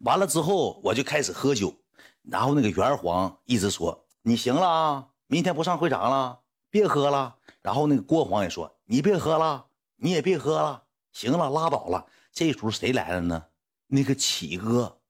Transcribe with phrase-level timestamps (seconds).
[0.00, 1.74] 完了之后我就开始喝酒，
[2.22, 6.40] 然后那个袁黄一直说你行了啊，明天不上会场了，
[6.70, 7.36] 别喝了。
[7.62, 9.66] 然后那个郭黄也说你别喝了，
[9.96, 10.82] 你也别喝了，
[11.12, 12.06] 行了，拉倒了。
[12.32, 13.44] 这时候谁来了呢？
[13.88, 15.00] 那个启哥，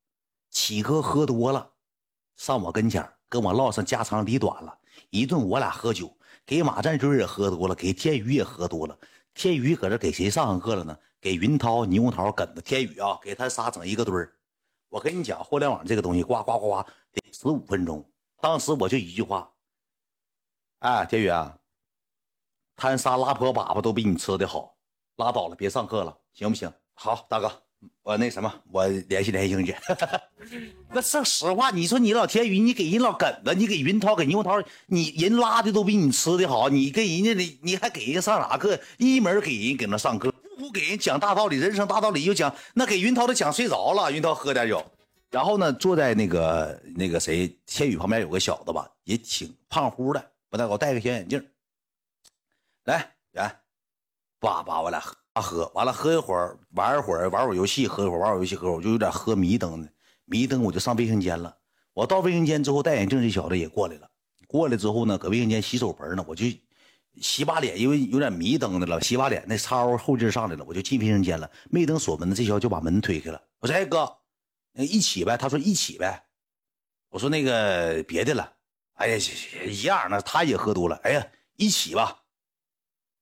[0.50, 1.70] 启哥喝多了，
[2.36, 4.76] 上我跟前跟我唠上家长里短了
[5.10, 6.16] 一顿，我俩喝酒，
[6.46, 8.98] 给马占军也喝多了，给天宇也喝多了。
[9.34, 10.96] 天宇搁这给谁上上课了呢？
[11.20, 12.62] 给云涛、牛涛、梗子。
[12.62, 14.32] 天宇啊，给他仨整一个堆儿。
[14.88, 16.82] 我跟你讲，互联网这个东西，呱呱呱呱，
[17.12, 18.04] 得十五分钟。
[18.40, 19.50] 当时我就一句话，
[20.80, 21.56] 哎，天宇啊，
[22.76, 24.76] 他仨拉破粑粑都比你吃的好，
[25.16, 26.72] 拉倒了，别上课了，行不行？
[26.94, 27.50] 好，大哥。
[28.02, 29.78] 我那什么，我联系联系英姐。
[30.90, 38.80] 那说实话，你说你老天宇，你给人老梗子，你给云涛，给牛涛，你人拉的都比你吃的好，你跟人家的，你还给人家上啥课？
[38.96, 42.54] 一门给人搁那上课，不给人讲大道理，人生大道理又讲。
[42.74, 44.84] 那给云涛都讲睡着了，云涛喝点酒，
[45.30, 51.42] 然后呢，坐在那个那个谁天宇旁边有个小子吧，也挺胖乎的，不太高，戴个小眼镜。
[52.84, 53.56] 来，来，
[54.40, 55.14] 爸爸，我俩喝。
[55.40, 59.88] 喝完了，喝一会儿，玩一会儿，玩会儿游戏，喝一会儿，玩会儿游戏，喝会儿，我就有点喝迷瞪的，
[60.24, 61.56] 迷瞪，我就上卫生间了。
[61.94, 64.10] 我到卫生间之后，戴眼镜这小子也过来了。
[64.48, 66.44] 过来之后呢，搁卫生间洗手盆呢，我就
[67.20, 71.50] 洗把脸，因为有点迷瞪的了，洗把脸，那超后劲上来了，我就进卫生间了。
[71.70, 73.42] 没等锁门呢，这小子就把门推开了。
[73.58, 74.16] 我说：“哎哥，
[74.72, 76.24] 那一起呗。”他说：“一起呗。”
[77.10, 78.52] 我说：“那个别的了。”
[78.94, 79.18] 哎呀，
[79.66, 80.94] 一样，那他也喝多了。
[81.02, 82.22] 哎呀，一起吧。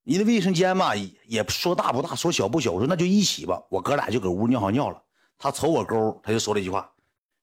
[0.03, 2.73] 你的卫生间嘛，也说大不大，说小不小。
[2.73, 3.63] 我说那就一起吧。
[3.71, 5.03] 我哥俩就搁屋尿好尿了。
[5.39, 6.93] 他瞅我沟，他就说了一句话：“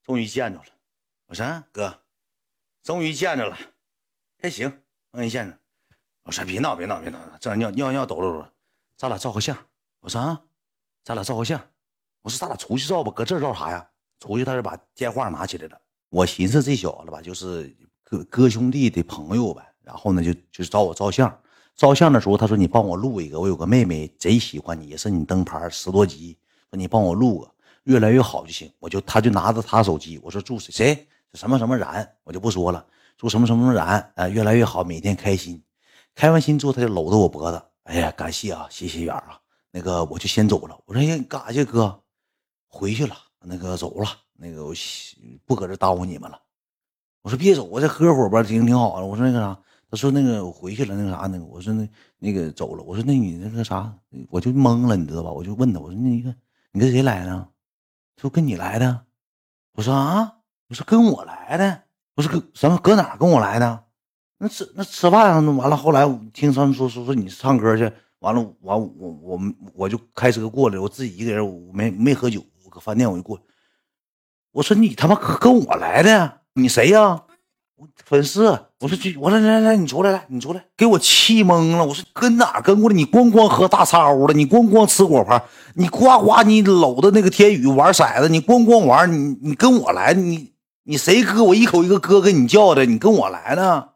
[0.05, 0.65] 终于见着了。”
[1.25, 2.01] 我说：“哥，
[2.83, 3.57] 终于见着了，
[4.39, 4.71] 还行，
[5.11, 5.57] 终于见着。”
[6.23, 8.45] 我说：“别闹，别闹，别闹，这尿尿尿抖了抖，
[8.97, 9.55] 咱俩照个相。”
[9.99, 10.41] 我说：“啊，
[11.03, 11.59] 咱俩照个相。”
[12.23, 13.85] 我说：“咱俩出去照吧，搁这照啥呀？”
[14.19, 15.77] 出去他就把电话拿起来了。
[16.09, 19.61] 我寻思这小子吧，就是哥哥兄弟的朋友呗。
[19.81, 21.29] 然后呢，就就找我照相。
[21.75, 26.37] 照相的时候，他说：“你帮我录一个，我有个妹妹贼喜欢你，也是你灯牌十多级，
[26.69, 27.51] 说你帮我录个，
[27.83, 32.85] 越来越好就行。”我就他就拿着他手机，我说：“祝谁谁什么什么然，我就不说了，
[33.17, 35.61] 祝什么什么然啊，越来越好，每天开心。”
[36.15, 39.39] 开完心之后，他就搂着我脖子，哎呀，感谢啊，谢谢远啊，
[39.71, 40.79] 那个我就先走了。
[40.85, 42.01] 我说：“哎，干啥去，哥？
[42.67, 44.73] 回去了，那个走了，那个我
[45.45, 46.39] 不搁这耽误你们了。”
[47.23, 49.59] 我说：“别走，我再喝会儿吧，挺挺好的。”我说：“那个啥。”
[49.89, 51.87] 他说：“那个我回去了，那个啥，那个我说那
[52.17, 52.83] 那个走了。
[52.83, 53.93] 我说那你那个啥，
[54.29, 55.31] 我就懵了，你知道吧？
[55.31, 56.35] 我就问他，我说那个
[56.71, 57.47] 你跟谁来的？
[58.17, 59.05] 说跟你来的。
[59.73, 60.37] 我说啊，
[60.67, 61.83] 我说跟我来的。
[62.15, 63.85] 我说搁什么搁哪跟我来的？
[64.37, 65.75] 那吃那吃饭完了。
[65.77, 68.89] 后来听他们说说说你唱歌去，完了完我
[69.21, 69.39] 我
[69.75, 73.39] 我就开车过来，我自己一个人，我没没喝酒，我搁饭店我就过。
[74.51, 76.41] 我说你他妈跟我来的？
[76.53, 77.23] 你谁呀？”
[78.05, 78.45] 粉丝，
[78.79, 81.83] 我说去，我说来来来，你出来，来你出来，给我气懵了。
[81.83, 82.95] 我说跟哪跟过来？
[82.95, 85.43] 你咣咣喝大超了，你咣咣吃果盘，
[85.73, 91.43] 你呱呱你搂着那个天宇玩骰子，你咣咣玩，你你跟我来，你你谁哥？
[91.43, 93.89] 我一口一个哥跟你叫的，你跟我来呢？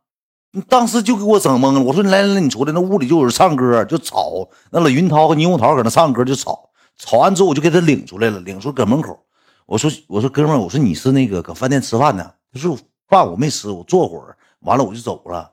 [0.61, 1.81] 当时就给我整懵了。
[1.81, 4.47] 我说来来来，你出来，那屋里就有人唱歌，就吵。
[4.71, 9.17] 那老云涛和猕猴桃搁那唱歌就吵，吵完之后我就给他领出来了，领出搁门口。
[9.65, 12.31] 我说我说哥们儿，我说你是那个搁饭店吃饭呢？
[12.53, 12.77] 他说。
[13.09, 15.49] 饭我没吃，我坐会儿，完了我就走了。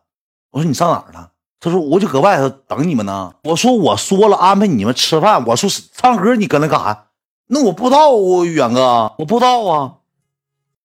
[0.50, 1.30] 我说你上哪儿了？
[1.60, 3.32] 他说我就搁外头等你们呢。
[3.44, 5.46] 我说我说了安排你们吃饭。
[5.46, 7.06] 我说唱歌你搁那干啥？
[7.46, 9.98] 那我不知道啊，远哥，我不知道啊。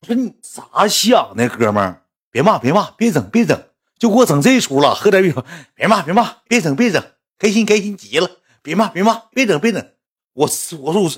[0.01, 2.03] 我说你咋想的，哥们儿？
[2.29, 3.59] 别骂，别骂，别整，别整，
[3.99, 4.95] 就给我整这出了。
[4.95, 5.45] 喝点酒，
[5.75, 7.03] 别骂，别骂，别整，别整，
[7.37, 8.31] 开心开心极了。
[8.63, 9.85] 别骂，别骂，别整，别整。
[10.33, 10.49] 我
[10.81, 11.11] 我说我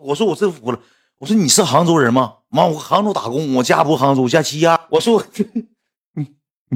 [0.00, 0.78] 我说我真服了。
[1.18, 2.34] 我说你是杭州人吗？
[2.48, 4.80] 妈，我杭州打工，我家不杭州，我家齐亚。
[4.90, 5.24] 我说
[6.14, 6.28] 你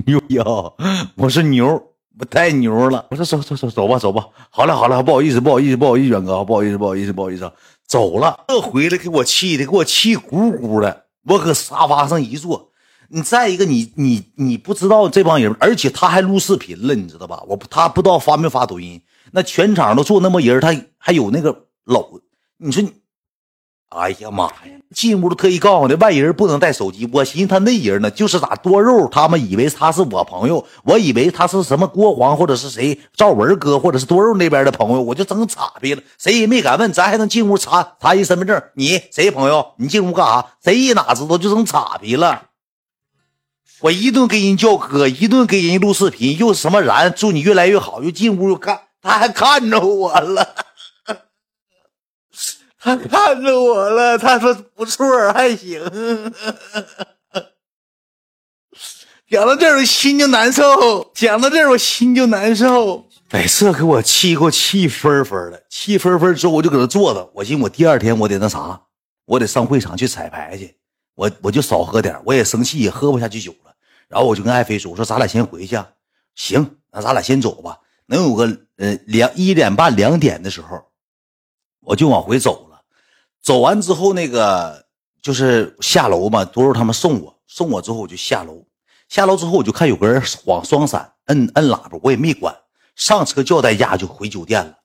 [0.05, 0.45] 牛呀！
[1.17, 1.67] 我说牛，
[2.19, 3.07] 我太牛了。
[3.11, 4.27] 我说走走走走吧走吧。
[4.51, 7.51] 好了好了，不好意思不好意思不好意思，远哥，不好意思不好意思不好意思，
[7.87, 8.45] 走了。
[8.49, 11.07] 这回来给我气的，给我气鼓鼓的。
[11.25, 12.71] 我搁沙发上一坐。
[13.09, 17.43] 你再一个，你你你不知道这帮人，而且他还录视频了，你知道吧？
[17.47, 19.01] 我他不知道发没发抖音。
[19.33, 22.21] 那全场都坐那么人，他还有那个搂。
[22.59, 22.93] 你说你。
[23.89, 24.53] 哎呀妈呀！
[24.93, 27.09] 进屋都特意告诉我的，外人不能带手机。
[27.13, 36.03] 我寻思他那人呢，就是咋多肉，他们以为他是我朋友，我以为他是什么郭黄或者是谁赵文哥或者是多肉那边的朋友，我就整岔劈了。
[36.19, 38.61] 谁也没敢问，咱还能进屋查查一身份证。
[38.75, 39.75] 你谁朋友？
[39.79, 40.47] 你进屋干啥？
[40.65, 42.43] 谁也哪知道就整岔劈了。
[43.81, 50.55] 我一顿给人叫哥，一顿给人录视频，又什么然祝你越来越好，又进屋又看，他还看着我了。
[52.79, 55.83] 他看着我了，他说不错，还行。
[59.29, 61.11] 讲到这儿，我心就难受。
[61.13, 63.09] 讲到这儿，我心就难受。
[63.31, 67.29] 哎，这给我气，给我气分分的，气分分之后，我就搁这坐着。
[67.35, 68.81] 我寻我第二天我得那啥，
[69.27, 70.77] 我得上会场去彩排去。
[71.17, 73.75] 我我就少喝点，我也生气，也喝不下去酒了。
[74.07, 75.77] 然后我就跟爱妃说：“我说咱俩先回去。”
[76.37, 77.81] 行，那咱俩先走吧。
[78.07, 78.45] 能有个
[78.77, 80.81] 呃两一点半两点的时候，
[81.81, 82.83] 我就往回走了。
[83.43, 84.87] 走完之后，那个
[85.23, 88.65] 就是下楼嘛，多肉他们送我，送我之后我就下楼。
[89.09, 92.55] 下楼之后，我就看有个人晃双闪，摁摁喇叭，我也没管，
[92.95, 94.77] 上车叫代驾就回酒店了。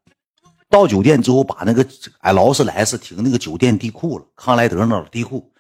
[0.70, 1.86] 到酒店之后，把那个
[2.20, 5.51] 哎劳斯莱斯停那个酒店地库了，康莱德那地库。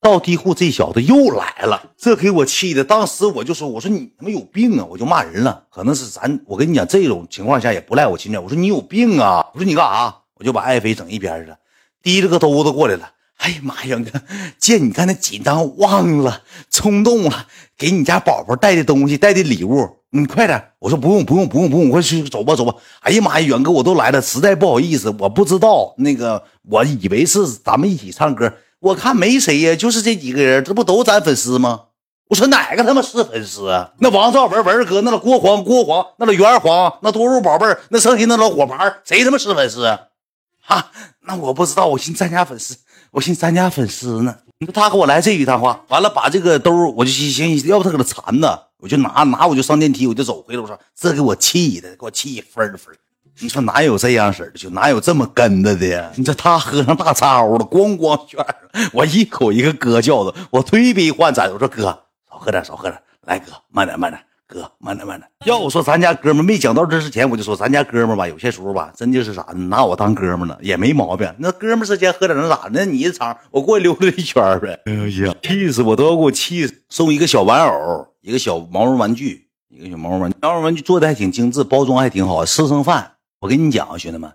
[0.00, 2.84] 到地库，这小子又来了，这给我气的。
[2.84, 5.64] 当时我就说：“我说你他妈有病啊！”我就骂人了。
[5.70, 8.40] 可能是咱，我跟你讲，这种情况下也不赖我亲家。
[8.40, 9.44] 我说你有病啊！
[9.52, 10.14] 我说你干啥？
[10.34, 11.56] 我就把爱妃整一边去了，
[12.02, 13.10] 提着个兜子过来了。
[13.38, 14.20] 哎呀妈呀，哥，
[14.58, 17.46] 见你看那紧张，忘了，冲动了，
[17.76, 20.62] 给你家宝宝带的东西，带的礼物，你快点。
[20.78, 22.72] 我说不用，不用，不用，不用，快去走吧，走吧。
[23.00, 31.84] 哎呀妈呀，远哥，我都来了，实在不好意思，我不知道，那个我以为是咱们一起唱歌，我看没谁呀，就是这几个人，这不都咱粉丝吗？
[32.28, 33.90] 我说哪个他妈是粉丝啊？
[34.00, 39.84] 那王兆文文哥，那老郭黄郭黄，那老元黄，那多肉宝贝儿，那剩下那老火牌，谁他妈是粉丝？
[39.86, 40.92] 啊，
[41.22, 42.76] 那我不知道，我寻咱家粉丝。
[43.10, 50.60] 我寻咱家粉丝呢，你说他给我来这一段话，完了把这个兜，我就寻思，要不他搁那缠呢，我就拿拿，我就上电梯，我就走回来。
[50.60, 50.78] 我说。
[50.94, 52.94] 这给我气的，给我气分分。
[53.40, 56.10] 你说哪有这样式的，就哪有这么跟着的呀？
[56.16, 58.44] 你说他喝上大招了，咣咣圈，
[58.92, 61.82] 我一口一个哥叫的，我推杯换盏，我说哥
[62.30, 64.20] 少喝点，少喝点，来哥慢点慢点。
[64.50, 65.30] 哥，慢点慢点。
[65.44, 71.30] 要我说，咱家哥们没讲到这之前，我就说咱家哥们吧，有些时候吧，真就是啥，拿我当哥们了也没毛病。
[71.36, 72.86] 那哥们之间喝点能咋的？
[72.86, 74.80] 你一场，我过去溜达一圈呗。
[74.86, 74.92] 哎
[75.22, 76.74] 呀，气死我都要给我气死！
[76.88, 82.42] 送一个小玩偶，一个小毛绒玩具，一个小毛绒玩具，毛绒玩具做的还挺精致，包装还挺好。
[82.46, 84.28] 吃剩饭，我跟你讲啊，兄弟们，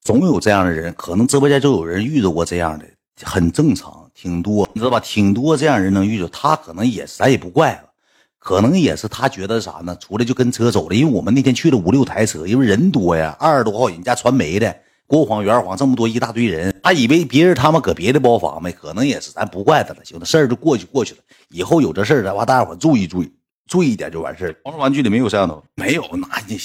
[0.00, 2.86] 总有这样的人，可能直播间就有人遇到过这样的，
[3.22, 4.98] 很正常，挺多，你知道吧？
[4.98, 7.90] 挺多这样人能遇到，他可能也咱也不怪了。
[8.38, 9.94] 可能也是他觉得啥呢？
[9.96, 14.74] 出来就跟车走了，因为我们那天去了五六台车，因为人多呀，二十多号人家传媒的，
[15.06, 21.20] 国黄、元黄这么多一大堆人，他以为别人他们搁别的包房呗，可能也是，咱不怪他了，行了，事儿就过去过去了，
[21.50, 23.30] 以后有这事儿的话，大家伙注意注意，
[23.66, 24.56] 注意一点就完事儿。
[24.64, 26.56] 王玩具里没有摄像头，没有，那你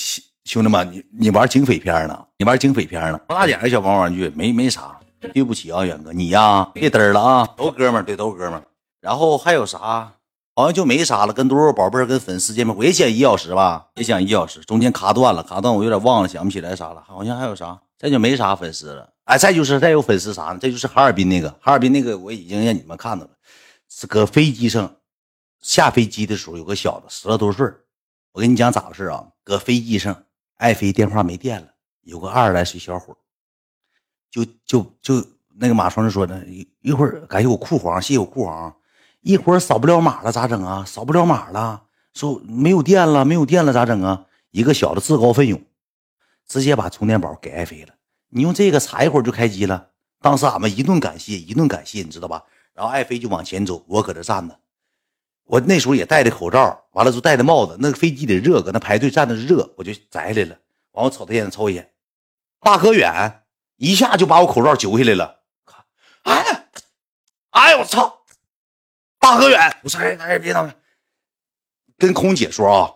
[0.44, 2.26] 兄弟们，你你玩警匪片呢？
[2.38, 3.18] 你玩警匪片呢？
[3.28, 4.28] 不大点的小毛玩具？
[4.36, 5.00] 没没啥，
[5.34, 8.64] 对不起啊，远哥，你呀别嘚了啊，都哥们儿，对，都哥们儿。
[9.00, 10.14] 然后还有啥？
[10.54, 20.58] 好像就没啥了，跟多少宝贝儿跟粉丝见面，我也讲一小时吧，也讲一小时，中间卡断了，卡断我有点忘了，想不起来啥了，好像还有啥，再就没啥粉丝了，哎，再就是再有粉丝啥呢？
[20.60, 23.32] 这就是哈尔滨那个，哈尔滨那个我已经让你们看到了，
[23.90, 24.94] 是搁飞机上
[25.62, 27.66] 下飞机的时候，有个小子十来多岁
[28.34, 29.24] 我跟你讲咋回事啊？
[29.44, 30.16] 搁飞机上，
[30.62, 31.68] 爱妃电话没电了，
[32.02, 33.18] 有个二十来岁小伙
[34.30, 35.26] 就就就
[35.56, 36.40] 那个马双就说呢，
[36.82, 38.72] 一会儿感谢我库皇，谢谢我库皇。
[39.22, 40.86] 一会儿扫不了码了咋整啊？
[40.86, 44.28] 扫不了码了，说没有电了，没有电了咋整啊？
[44.52, 45.60] 一个小子自告奋勇，
[46.48, 47.96] 直接把充电宝给爱妃了。
[48.30, 49.90] 你用这个插一会儿就开机了。
[50.20, 52.44] 当时俺们一顿感谢，一顿感谢，你知道吧？
[52.76, 54.60] 然后爱妃就往前走，我搁这站着。
[55.52, 57.76] 我那时候也戴着口罩，完了就戴着帽子。
[57.78, 60.58] 那个飞机得热，搁那排队站着热，我就摘下来了。
[60.92, 61.92] 完我瞅他眼，瞅一眼，
[62.62, 63.44] 大哥远，
[63.76, 65.42] 一下就把我口罩揪下来了。
[66.24, 66.70] 哎，
[67.50, 68.22] 哎呦我操！
[69.20, 70.74] 大河远，我说哎哎别闹了，
[71.98, 72.90] 跟空姐说啊，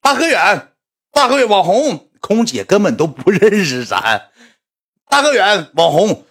[0.00, 0.72] 大河远，
[1.12, 4.32] 大河远网红，空姐根本都不认识咱，
[5.08, 6.26] 大河远网红，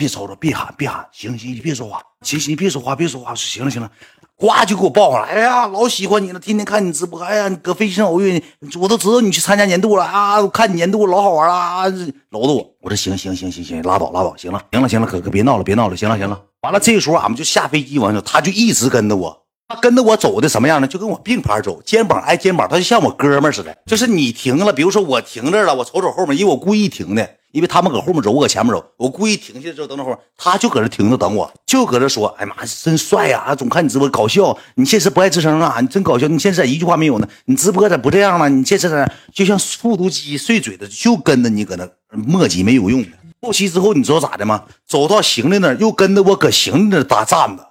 [0.00, 3.90] 别吵吵，别，喊别喊，行行你别说话，行行你别说话别说话，行了行了，
[4.34, 11.84] 呱就给我抱上来，哎呀老喜欢你了，天天看你直播，哎呀你搁飞机上偶遇你，我都知道你去参加年度了啊，我看你年度老好玩了啊，
[12.30, 16.40] 搂着我，我说行行行行行，拉倒拉倒，行了行了行了，哥哥别闹了别闹了，行了行了。
[16.62, 20.86] 完了，这个时候俺们就下飞机，完了他就一直跟着我，他跟着我走的什么样呢？
[20.86, 23.76] 就跟我并排走，肩膀挨肩膀，他就像我哥们似的。
[23.84, 33.54] 就是你停了，比如说我停这了，我瞅瞅后面，因为我故意停的，因为他们搁后面走，我搁前面走，我故意停下之后等等会儿，他就搁这停着等我，就搁这说：“哎妈，真帅呀！
[33.54, 35.80] 总看你直播搞笑，你现实不爱吱声啊？
[35.80, 37.28] 你真搞笑，你现实咋一句话没有呢？
[37.46, 38.48] 你直播咋不这样了？
[38.48, 43.08] 你现实就像复读机碎嘴子，就跟着你搁那磨叽没有用的。”
[43.42, 44.64] 后期之后，你知道咋的吗？
[44.86, 47.70] 走到行李那儿，又跟着我搁行李那搭站着，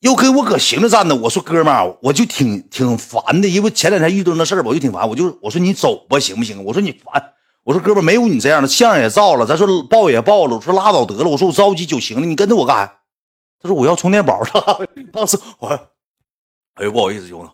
[0.00, 1.14] 又跟我搁行李站着。
[1.14, 5.06] 我说哥们儿，我就挺挺烦的，因为前两天遇到那事儿吧，我就挺烦。
[5.06, 6.64] 我就我说你走吧，行不行？
[6.64, 7.22] 我说你烦，
[7.64, 12.92] 我说哥们没有你这样的，相也照了，咱说抱也抱了，我说拉倒得了，我说我着急就行了，你跟着我干啥？
[13.62, 14.40] 他说我要充电宝，
[15.12, 15.68] 当时我，
[16.74, 17.50] 哎呦不好意思兄弟，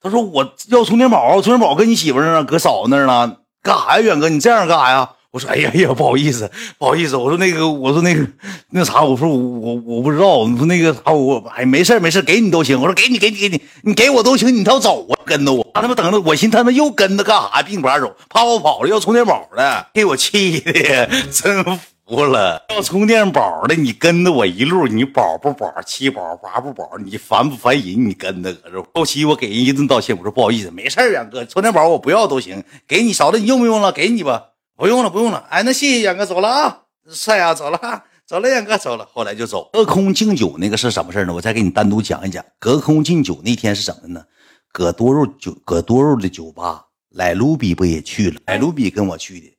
[0.00, 5.10] 他说我要充电宝，充电宝搁你媳妇那儿，搁嫂子那呢，干啥呀，远哥你这样干啥呀？
[5.32, 7.16] 我说哎呀呀，不好意思，不好意思。
[7.16, 8.26] 我说那个，我说那个，
[8.70, 10.26] 那啥，我说我我我不知道。
[10.38, 12.80] 我说那个啥，我哎没事没事，给你都行。
[12.80, 14.52] 我说给你给你给你，你给我都行。
[14.52, 15.64] 你倒走啊，跟着我。
[15.72, 17.62] 他他妈等着，我寻他妈又跟着干啥？
[17.62, 21.64] 并排走，怕我跑了要充电宝的，给我气的，真
[22.08, 22.60] 服了。
[22.70, 25.72] 要充电宝的，你跟着我一路，你保不保？
[25.86, 26.98] 七保八不保？
[27.04, 28.08] 你烦不烦人？
[28.08, 33.92] 你跟着搁这后期我给人一顿道歉，我说不好意思，没事儿，远哥，充电宝我不要都行，给你嫂子，你用不用了？
[33.92, 34.46] 给你吧。
[34.80, 35.46] 不用了，不用了。
[35.50, 39.06] 哎，那谢谢远哥，走了啊，帅呀，走了，走了，远哥走了。
[39.12, 39.68] 后来就走。
[39.74, 41.34] 隔空敬酒那个是什么事呢？
[41.34, 42.42] 我再给你单独讲一讲。
[42.58, 44.24] 隔空敬酒那天是什么呢？
[44.72, 48.40] 搁多肉酒，搁多肉的酒吧，来卢比不也去了？
[48.46, 49.54] 来卢比跟我去的，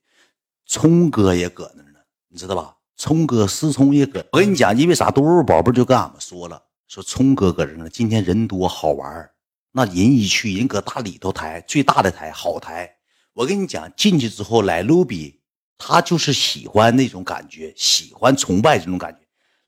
[0.66, 2.74] 聪哥也搁那呢，你知道吧？
[2.98, 4.26] 聪哥、思聪也搁。
[4.32, 5.12] 我跟你讲，因为啥？
[5.12, 9.30] 多肉宝贝就跟俺们说了，说聪哥搁这呢，今天人多好玩
[9.72, 12.92] 那人一去，人搁大里头台，最大的台，好台。
[13.34, 15.40] 我跟你讲，进去之后，来卢比
[15.78, 19.20] 他就是喜欢那种感觉，喜欢崇拜这种感觉。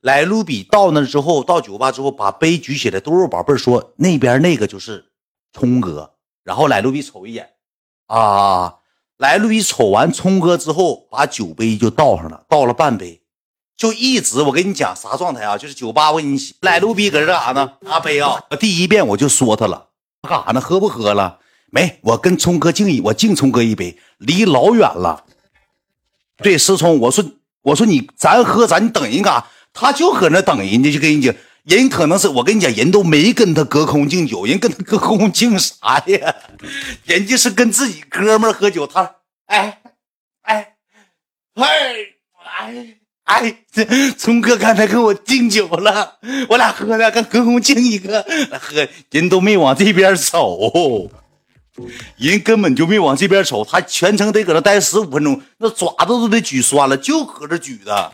[0.01, 5.05] 来卢比到那之后，到酒吧之后，把杯举起来，多肉宝贝说那边那个就是
[5.53, 6.15] 聪哥。
[6.43, 7.51] 然后来卢比瞅一眼，
[8.08, 8.75] 啊，
[9.17, 13.22] 来卢比瞅完聪哥之后，把酒杯就倒上了，倒了半杯，
[13.77, 15.58] 就一直我跟你讲啥状态啊？
[15.58, 17.77] 就是酒吧我给你来卢比搁这干啥呢？
[17.79, 18.43] 拿杯啊！
[18.60, 19.88] 第一遍我就说他了，
[20.22, 20.60] 他干啥呢？
[20.60, 21.39] 喝不喝了？
[21.74, 25.25] 没，我跟聪哥敬一，我敬聪哥一杯，离老远了。
[26.38, 27.25] 对，思聪，我说，
[27.63, 29.48] 我说你，咱喝，咱等人干啥？
[29.74, 36.36] 他就搁那等人家，就跟人家，人可能是我跟你讲，人都没跟他隔空敬酒，人跟他隔空敬啥呀？
[37.06, 39.15] 人家是跟自己哥们喝酒，他，
[39.48, 39.82] 哎，
[40.44, 40.75] 哎，
[41.56, 41.96] 哎，
[42.44, 43.58] 哎，哎，
[44.15, 48.24] 聪哥刚才跟我敬酒了，我俩喝的，跟隔空敬一个，
[48.62, 51.10] 喝，人都没往这边走。
[52.18, 58.13] 人根本就没往这边瞅，他全程得搁那待十五分钟，那爪子都得举酸了，就搁这举的，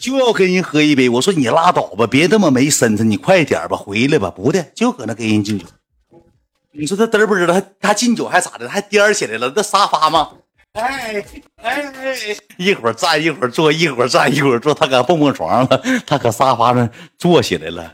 [0.00, 1.08] 就要跟人喝一杯。
[1.10, 4.30] 我说你拉倒吧，别这么没身子，你快点吧，回来吧。
[4.30, 5.66] 不的，就搁那跟人敬酒。
[6.72, 7.60] 你说他嘚不嘚的？
[7.60, 8.68] 他他敬酒还咋的？
[8.68, 9.52] 还颠起来了？
[9.54, 10.30] 那沙发吗？
[10.72, 11.24] 哎
[11.62, 11.92] 哎，
[12.58, 14.74] 一会儿站一会儿坐，一会儿站一会儿坐。
[14.74, 16.88] 他搁蹦蹦床上了，他搁沙发上
[17.18, 17.92] 坐起来了。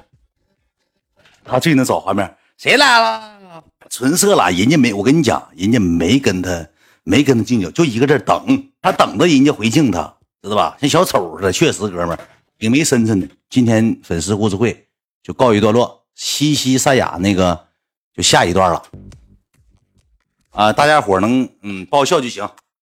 [1.45, 2.37] 他最能找画面。
[2.63, 3.65] 谁来了？
[3.91, 6.65] 纯色了，人家没，我跟你讲，人家没跟他，
[7.03, 10.77] 没跟他敬酒，就一个字等，他等着人家回敬他，知道吧？
[10.81, 12.19] 像小丑似的，确实哥们儿
[12.61, 13.27] 挺没身份的。
[13.51, 14.87] 今天粉丝故事会
[15.25, 17.67] 就告一段落，西西赛亚那个
[18.15, 18.81] 就下一段了，
[20.51, 22.49] 啊，大家伙能嗯爆笑就行。